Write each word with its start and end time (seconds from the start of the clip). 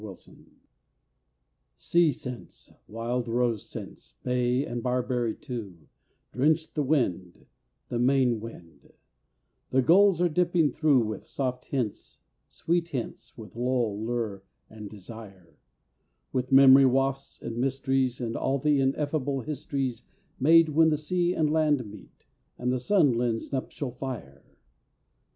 FULL 0.03 0.15
TIDE 0.15 0.45
Sea 1.77 2.11
scents, 2.11 2.73
wild 2.87 3.27
rose 3.27 3.61
scents, 3.69 4.15
Bay 4.23 4.65
and 4.65 4.81
barberry 4.81 5.35
too, 5.35 5.89
Drench 6.33 6.73
the 6.73 6.81
wind, 6.81 7.45
the 7.89 7.99
Maine 7.99 8.39
wind, 8.39 8.93
That 9.69 9.83
gulls 9.85 10.19
are 10.19 10.27
dipping 10.27 10.71
thro, 10.71 10.97
With 10.97 11.27
soft 11.27 11.65
hints, 11.65 12.17
sweet 12.49 12.89
hints, 12.89 13.37
With 13.37 13.55
lull, 13.55 14.03
lure 14.03 14.41
and 14.71 14.89
desire; 14.89 15.55
With 16.33 16.51
memory 16.51 16.85
wafts 16.87 17.39
and 17.39 17.57
mysteries, 17.57 18.19
And 18.19 18.35
all 18.35 18.57
the 18.57 18.79
ineffable 18.81 19.41
histories 19.41 20.01
Made 20.39 20.69
when 20.69 20.89
the 20.89 20.97
sea 20.97 21.35
and 21.35 21.47
land 21.47 21.85
meet, 21.85 22.25
And 22.57 22.73
the 22.73 22.79
sun 22.79 23.13
lends 23.13 23.51
nuptial 23.51 23.91
fire. 23.91 24.43